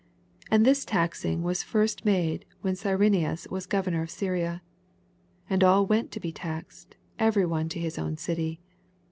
[0.45, 4.63] 2 {And this taxmg was first made when Cyrenius was governor of Syria.)
[5.47, 8.59] 8 And all went to be taxed, every one into his own city.